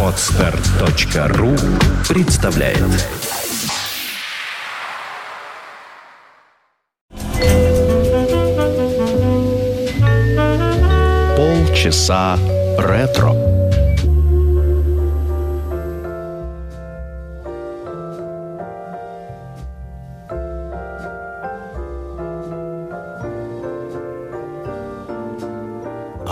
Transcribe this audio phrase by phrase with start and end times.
[0.00, 1.56] Отстар.ру
[2.08, 2.78] представляет
[11.36, 12.38] Полчаса
[12.78, 13.53] ретро.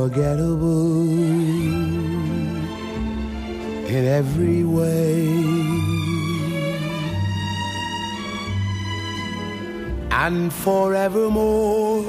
[0.00, 1.08] Unforgettable
[3.86, 5.26] in every way.
[10.10, 12.04] And forevermore,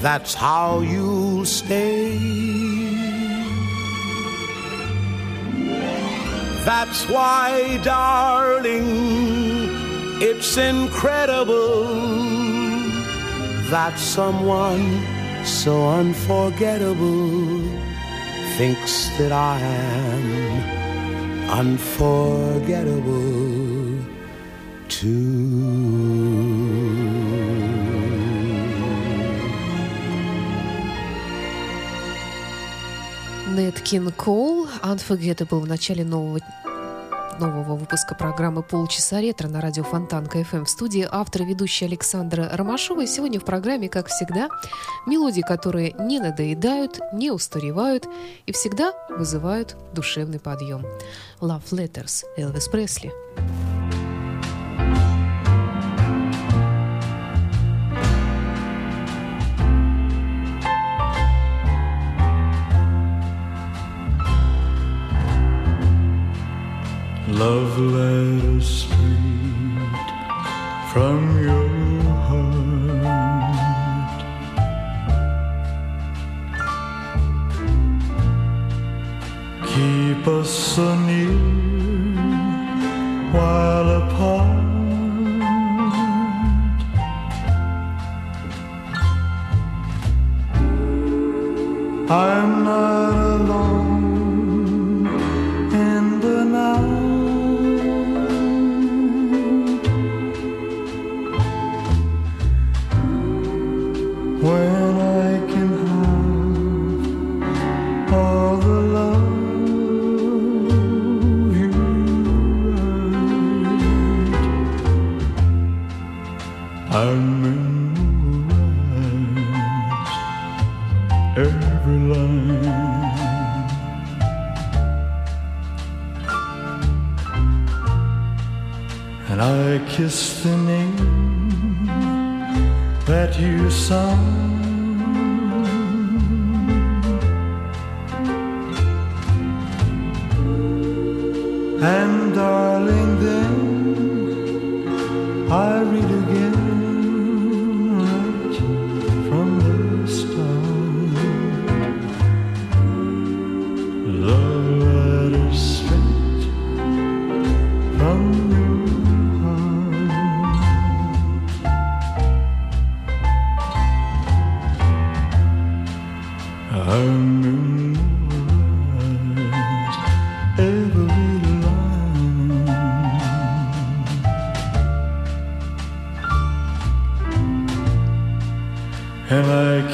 [0.00, 2.18] that's how you'll stay.
[6.64, 8.86] That's why, darling,
[10.20, 12.55] it's incredible
[13.70, 15.02] that someone
[15.44, 17.62] so unforgettable
[18.56, 20.62] thinks that I am
[21.50, 23.98] unforgettable
[24.88, 26.06] too.
[33.56, 36.40] Нэт Кинг Коул, Unforgettable в начале нового
[37.40, 40.64] нового выпуска программы «Полчаса ретро» на радио Фонтан КФМ.
[40.64, 43.02] В студии автор и ведущая Александра Ромашова.
[43.02, 44.48] И сегодня в программе, как всегда,
[45.06, 48.06] мелодии, которые не надоедают, не устаревают
[48.46, 50.84] и всегда вызывают душевный подъем.
[51.40, 53.12] Love Letters Элвис Пресли.
[67.56, 68.05] Love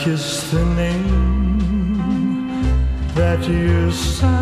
[0.05, 1.59] kiss the name
[3.15, 4.42] that you signed.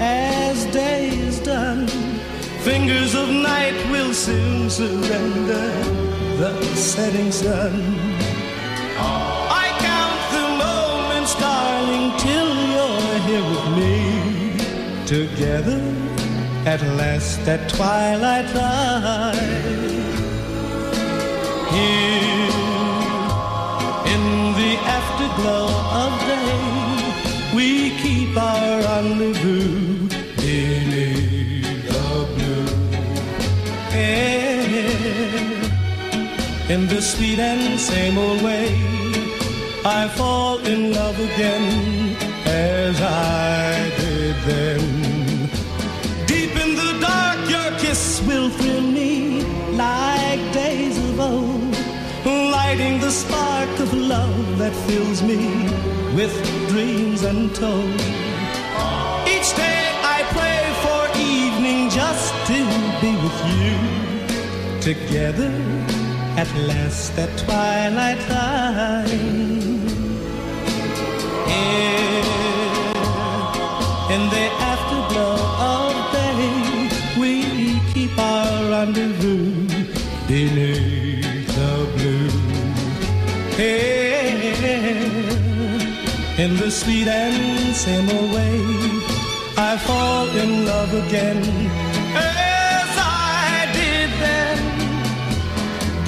[0.00, 1.86] as day is done.
[2.62, 5.68] Fingers of night will soon surrender
[6.36, 7.72] the setting sun.
[8.98, 13.94] I count the moments, darling, till you're here with me.
[15.06, 15.80] Together
[16.66, 19.34] at last at twilight time.
[21.72, 22.52] Here
[24.14, 24.22] in
[24.60, 25.68] the afterglow
[26.02, 29.87] of day, we keep our rendezvous
[36.78, 38.68] In the sweet and same old way,
[39.84, 42.16] I fall in love again
[42.46, 44.82] as I did then.
[46.26, 49.42] Deep in the dark, your kiss will thrill me
[49.72, 51.74] like days of old,
[52.24, 55.42] lighting the spark of love that fills me
[56.14, 56.34] with
[56.68, 58.00] dreams untold.
[59.34, 59.80] Each day
[60.16, 62.58] I pray for evening just to
[63.02, 63.76] be with you.
[64.80, 65.87] Together
[66.38, 69.08] at last at twilight time.
[71.50, 72.22] Here
[74.14, 75.36] in the afterglow
[75.74, 76.44] of day,
[77.20, 77.32] we
[77.92, 79.66] keep our rendezvous
[80.28, 82.30] beneath the blue.
[83.58, 84.58] Here
[86.44, 88.58] in the sweet and same way,
[89.56, 91.87] I fall in love again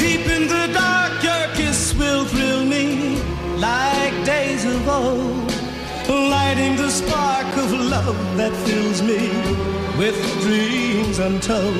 [0.01, 3.21] Deep in the dark, your kiss will thrill me
[3.59, 5.53] like days of old,
[6.09, 9.29] lighting the spark of love that fills me
[9.99, 11.77] with dreams untold.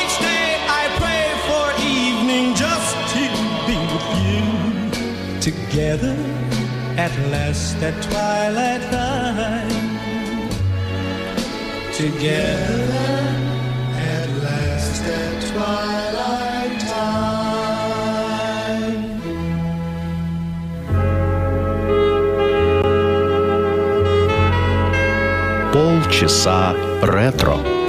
[0.00, 0.48] Each day
[0.80, 1.66] I pray for
[1.98, 3.22] evening just to
[3.68, 4.44] be with you.
[5.40, 6.16] Together
[6.98, 9.70] at last at twilight time.
[11.92, 13.31] Together
[26.12, 27.81] часа ретро.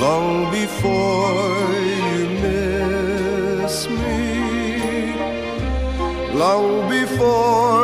[0.00, 1.68] Long before
[2.16, 5.12] you miss me.
[6.32, 7.79] Long before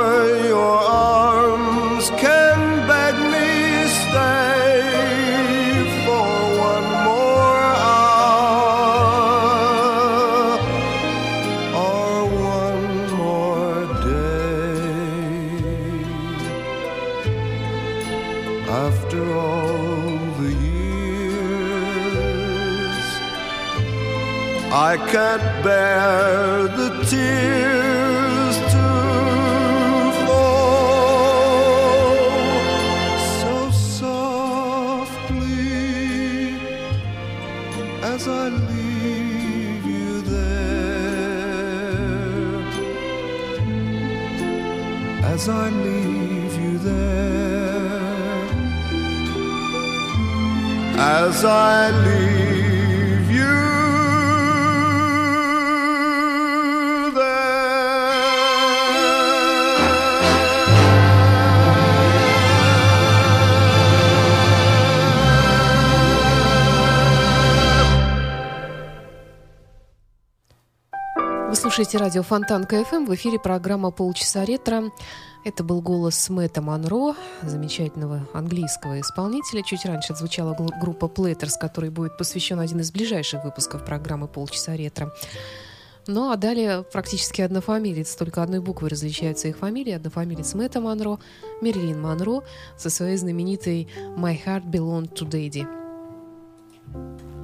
[25.12, 28.88] can't bear the tears to
[30.26, 31.46] fall
[33.40, 33.54] so
[34.00, 35.38] softly
[38.02, 41.46] as I leave you there,
[45.32, 47.26] as I leave you there.
[50.98, 52.45] As I leave
[71.76, 73.04] слушаете радио Фонтан КФМ.
[73.04, 74.85] В эфире программа «Полчаса ретро».
[75.45, 79.62] Это был голос Мэтта Монро, замечательного английского исполнителя.
[79.62, 84.75] Чуть раньше звучала глу- группа Platters, которой будет посвящен один из ближайших выпусков программы «Полчаса
[84.75, 85.12] ретро».
[86.06, 89.92] Ну а далее практически однофамилец, только одной буквой различаются их фамилии.
[89.92, 91.18] Однофамилец Мэтта Монро,
[91.61, 92.42] Мерлин Монро
[92.78, 97.36] со своей знаменитой «My Heart Belonged to Daddy».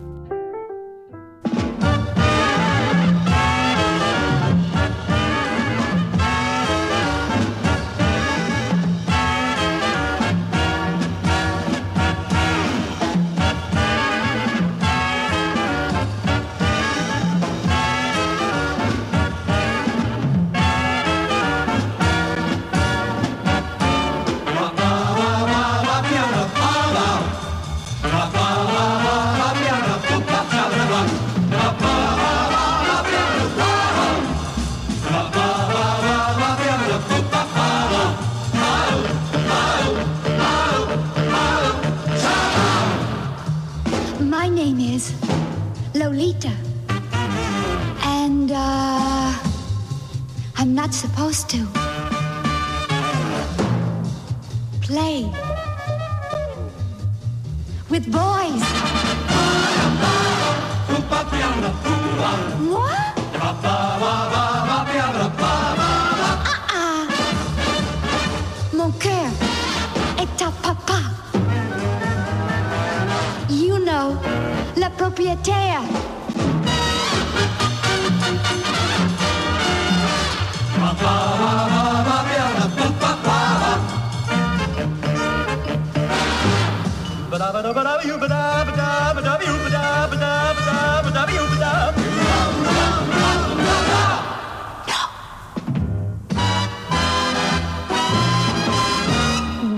[75.23, 75.83] Le propriétaire.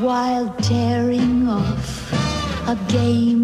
[0.01, 2.13] While tearing off
[2.69, 3.44] a game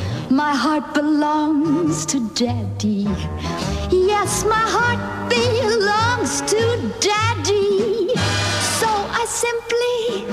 [0.31, 3.05] my heart belongs to daddy.
[3.91, 6.59] Yes, my heart belongs to
[7.01, 8.07] daddy.
[8.79, 10.25] So I simply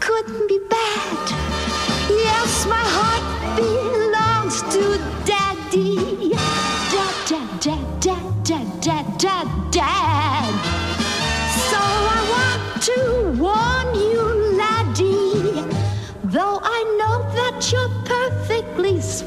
[0.00, 1.30] couldn't be bad.
[2.10, 6.30] Yes, my heart belongs to daddy.
[6.92, 10.73] Dad, dad, dad, dad, dad, dad, dad,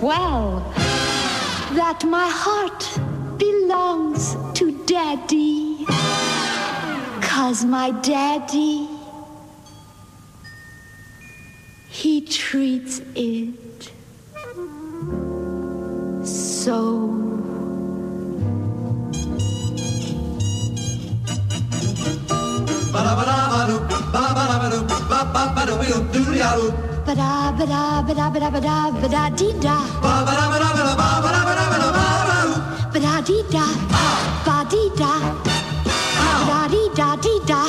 [0.02, 0.60] well
[1.74, 2.84] that my heart
[3.38, 5.86] belongs to Daddy.
[7.22, 8.88] Cause my daddy,
[11.88, 13.92] he treats it
[16.26, 17.14] so.
[22.92, 23.68] ba ba ba ba
[24.14, 28.92] ba ba ba ba ba ba da ba da ba da ba da ba da
[29.02, 31.68] ba da dee da ba ba da ba da ba da ba da ba da
[31.72, 31.90] ba da
[32.94, 33.66] ba da dee da
[34.48, 35.14] ba dee da
[36.50, 37.62] ba dee da dee da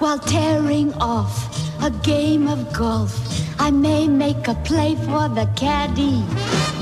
[0.00, 1.34] While tearing off
[1.80, 3.12] a game of golf,
[3.60, 6.24] I may make a play for the caddy.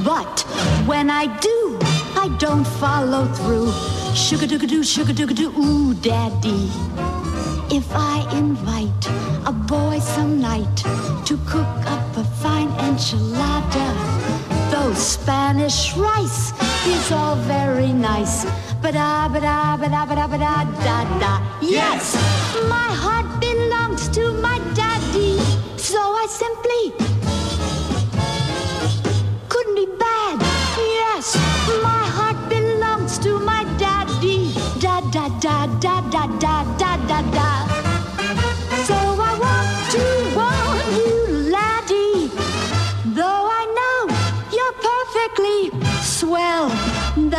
[0.03, 0.41] But
[0.87, 1.59] when I do,
[2.25, 4.02] I don't follow through.
[4.15, 6.71] Sugar-doo-doo, sugar-doo-doo, ooh, daddy.
[7.71, 9.07] If I invite
[9.47, 10.77] a boy some night
[11.25, 13.89] to cook up a fine enchilada,
[14.71, 16.53] though Spanish rice
[16.87, 18.45] is all very nice.
[18.83, 21.41] Ba-da, ba-da, ba-da, ba-da, ba-da, da, da.
[21.63, 22.15] Yes,
[22.69, 25.39] my heart belongs to my daddy,
[25.77, 26.62] so I simply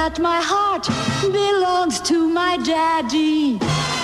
[0.04, 0.86] that my heart
[1.32, 3.58] belongs to my daddy.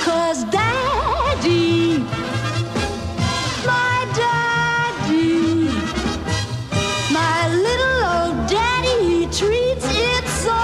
[0.05, 1.97] Cause daddy,
[3.67, 5.67] my daddy,
[7.12, 10.59] my little old daddy, he treats it so.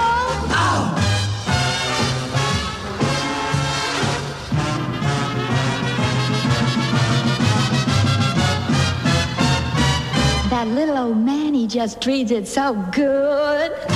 [10.48, 13.95] That little old man, he just treats it so good.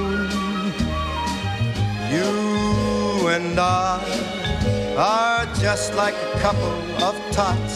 [2.11, 4.03] You and I
[4.97, 7.75] are just like a couple of tots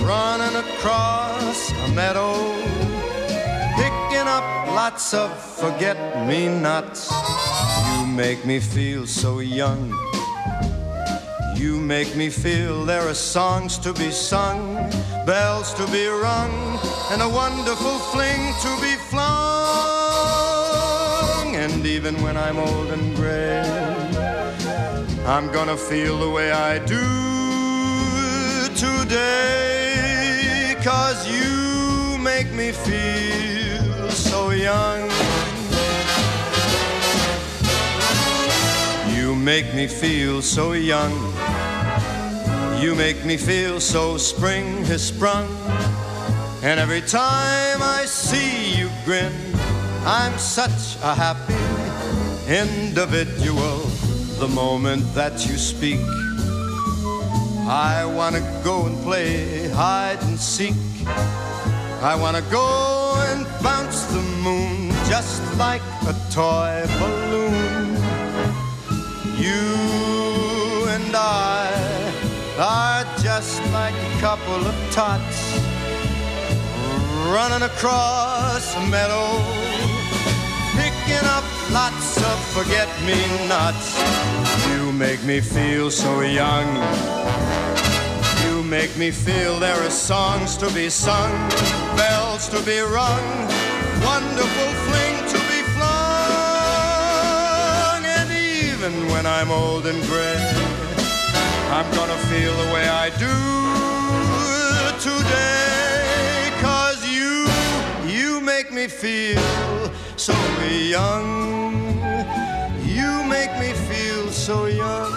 [0.00, 2.32] running across a meadow,
[3.74, 7.10] picking up lots of forget me nots.
[7.90, 9.90] You make me feel so young.
[11.56, 14.76] You make me feel there are songs to be sung,
[15.26, 16.78] bells to be rung,
[17.10, 19.49] and a wonderful fling to be flung.
[21.72, 23.60] And even when I'm old and gray,
[25.26, 27.04] I'm gonna feel the way I do
[28.74, 30.74] today.
[30.82, 35.10] Cause you make me feel so young.
[39.14, 41.12] You make me feel so young.
[42.82, 45.46] You make me feel so spring has sprung.
[46.62, 49.32] And every time I see you grin,
[50.04, 51.59] I'm such a happy
[52.50, 53.78] individual.
[54.40, 56.00] The moment that you speak,
[57.68, 60.74] I wanna go and play hide and seek.
[62.02, 67.94] I wanna go and bounce the moon just like a toy balloon.
[69.38, 71.70] You and I
[72.58, 75.40] are just like a couple of tots
[77.30, 79.49] running across a meadow,
[82.60, 83.98] lots of forget me nots.
[84.68, 86.66] You make me feel so young.
[88.44, 91.32] You make me feel there are songs to be sung,
[91.96, 93.48] bells to be rung,
[94.04, 96.44] wonderful fling to be flung.
[98.04, 100.54] And even when I'm old and gray,
[101.70, 103.36] I'm gonna feel the way I do
[105.00, 106.50] today.
[106.60, 107.46] Cause you,
[108.06, 110.34] you make me feel so
[110.68, 111.69] young
[114.49, 115.11] so young.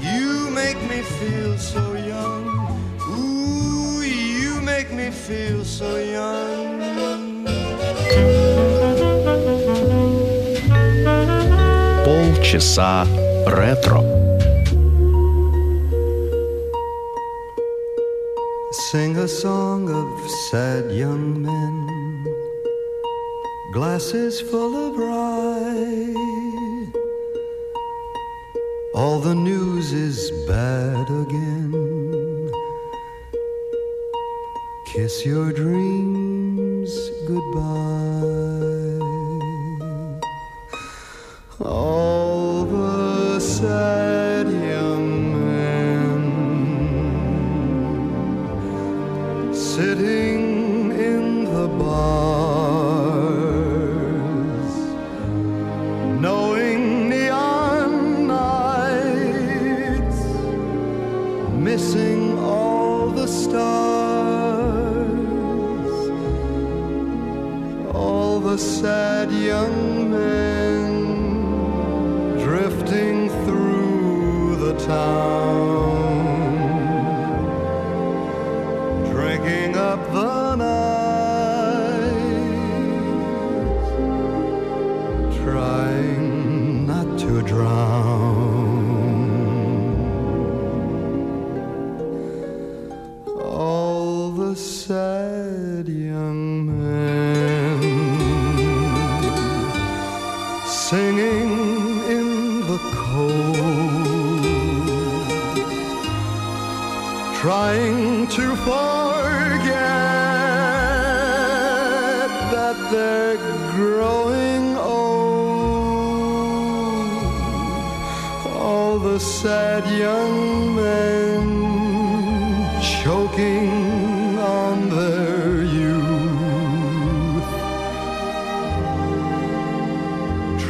[0.00, 2.42] You make me feel so young.
[3.10, 7.44] Ooh, you make me feel so young.
[12.04, 13.06] Полчаса
[13.46, 14.02] ретро.
[18.90, 20.06] Sing a song of
[20.50, 21.74] sad young men,
[23.72, 26.25] glasses full of rye.
[28.97, 31.71] All the news is bad again.
[34.87, 36.91] Kiss your dreams
[37.27, 38.97] goodbye.
[41.59, 44.26] All the sad
[68.57, 70.89] the sad young man
[72.39, 75.46] drifting through the town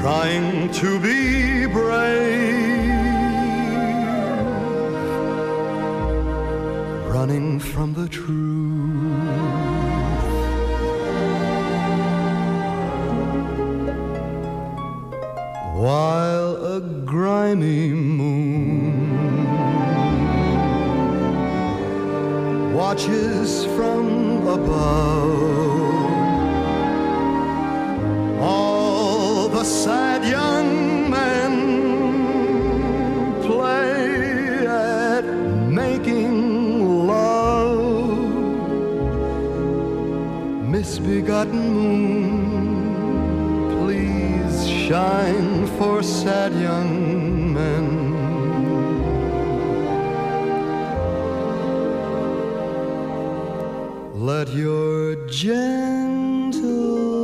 [0.07, 2.47] trying to be brave.
[7.13, 8.31] running from the truth.
[15.75, 16.79] While a
[17.13, 19.03] grimy moon
[22.73, 25.66] watches from above,
[29.67, 31.53] sad young men
[33.41, 35.25] play at
[35.69, 38.17] making love.
[40.73, 42.77] Misbegotten moon,
[43.75, 47.85] please shine for sad young men.
[54.15, 57.16] Let your gentle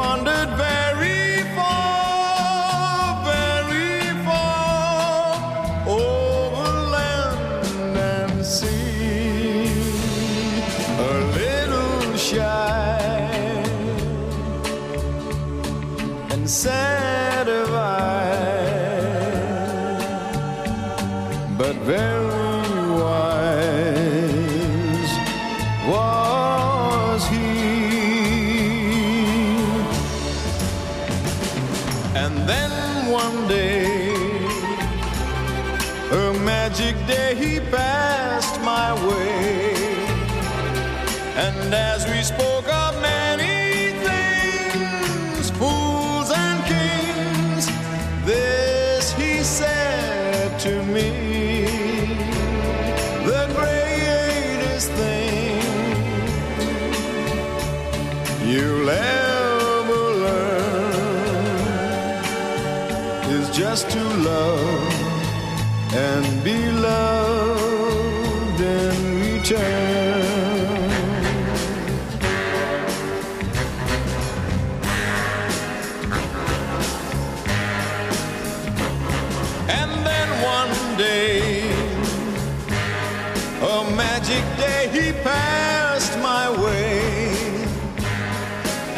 [0.00, 0.79] wandered very
[58.44, 60.94] you'll ever learn
[63.32, 64.92] is just to love
[65.92, 69.60] and be loved in return.
[79.68, 81.70] And then one day,
[83.60, 85.69] a magic day, he passed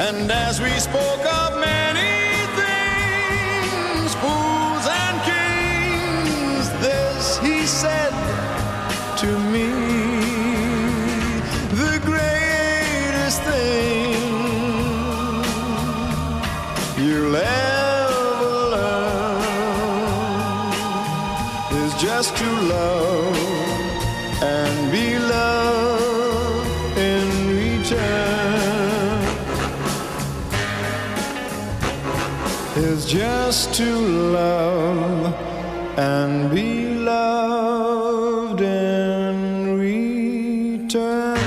[0.04, 8.12] And as we spoke of many things, fools and kings, this he said
[9.22, 9.68] to me
[11.82, 14.16] the greatest thing
[16.98, 19.44] you'll ever learn
[21.84, 23.11] is just to love
[32.92, 33.88] Is just to
[34.36, 35.32] love
[35.96, 41.38] and be loved in return.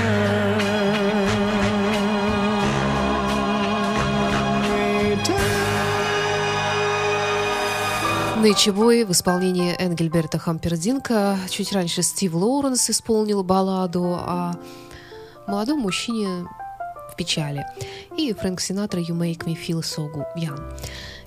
[8.42, 11.38] Нейчебой в исполнении Энгельберта Хампердинка.
[11.48, 14.54] Чуть раньше Стив Лоуренс исполнил балладу о
[15.46, 16.48] молодом мужчине
[17.08, 17.64] в печали.
[18.16, 20.58] И Фрэнк Синатра «You make me feel so young».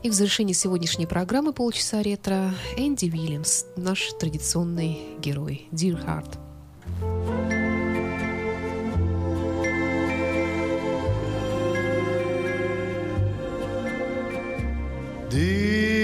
[0.01, 5.67] И в завершении сегодняшней программы «Полчаса ретро» Энди Уильямс, наш традиционный герой.
[5.71, 6.37] Dear Heart.
[15.29, 15.98] Dear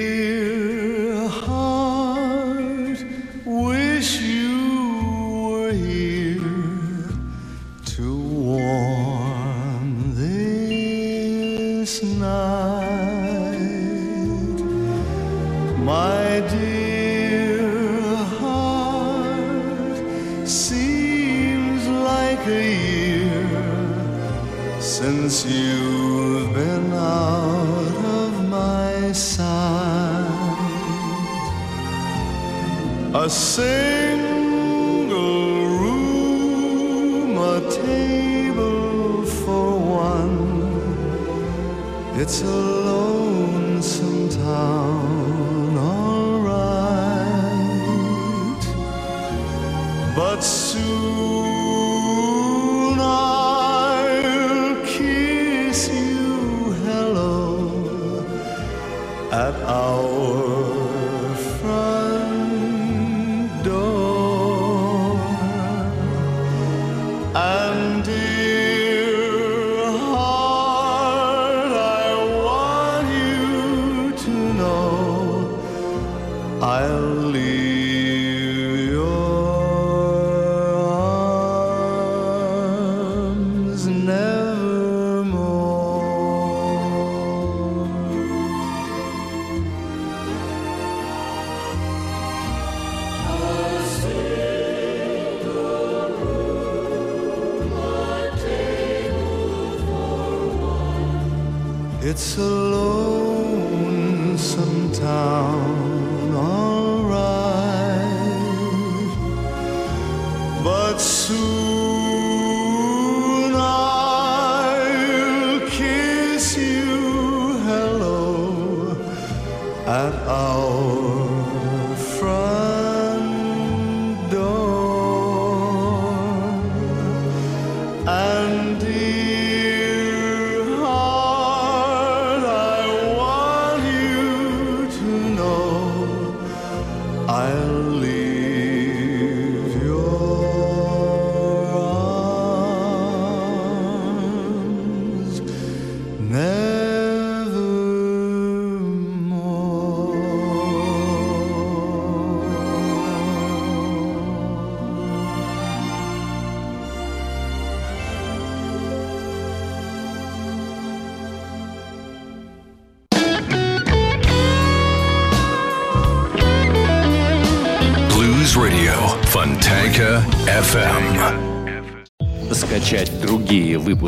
[102.15, 102.54] It's a